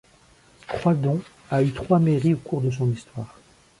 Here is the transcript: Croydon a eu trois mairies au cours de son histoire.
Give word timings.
Croydon 0.67 1.21
a 1.51 1.61
eu 1.61 1.71
trois 1.73 1.99
mairies 1.99 2.33
au 2.33 2.37
cours 2.37 2.61
de 2.61 2.71
son 2.71 2.91
histoire. 2.91 3.37